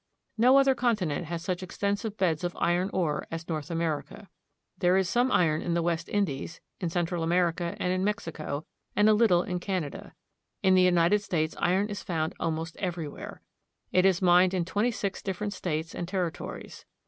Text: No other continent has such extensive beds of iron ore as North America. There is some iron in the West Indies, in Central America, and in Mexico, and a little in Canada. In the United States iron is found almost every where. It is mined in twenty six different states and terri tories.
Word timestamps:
No 0.35 0.57
other 0.57 0.73
continent 0.73 1.25
has 1.27 1.43
such 1.43 1.61
extensive 1.61 2.17
beds 2.17 2.43
of 2.43 2.57
iron 2.59 2.89
ore 2.91 3.27
as 3.29 3.47
North 3.47 3.69
America. 3.69 4.29
There 4.79 4.97
is 4.97 5.07
some 5.07 5.31
iron 5.31 5.61
in 5.61 5.75
the 5.75 5.83
West 5.83 6.09
Indies, 6.09 6.59
in 6.79 6.89
Central 6.89 7.21
America, 7.21 7.77
and 7.79 7.93
in 7.93 8.03
Mexico, 8.03 8.65
and 8.95 9.07
a 9.07 9.13
little 9.13 9.43
in 9.43 9.59
Canada. 9.59 10.15
In 10.63 10.73
the 10.73 10.81
United 10.81 11.19
States 11.21 11.55
iron 11.59 11.87
is 11.87 12.01
found 12.01 12.33
almost 12.39 12.77
every 12.77 13.07
where. 13.07 13.43
It 13.91 14.03
is 14.07 14.23
mined 14.23 14.55
in 14.55 14.65
twenty 14.65 14.89
six 14.89 15.21
different 15.21 15.53
states 15.53 15.93
and 15.93 16.07
terri 16.07 16.33
tories. 16.33 16.85